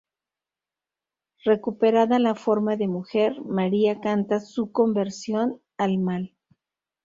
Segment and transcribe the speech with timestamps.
[1.45, 6.35] Recuperada la forma de mujer, María canta su conversión al Mal.